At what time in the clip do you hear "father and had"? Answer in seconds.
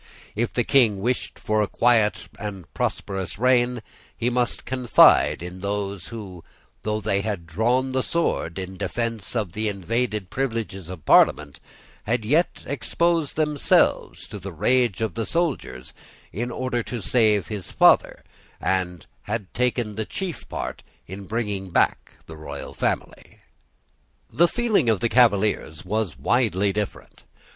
17.71-19.53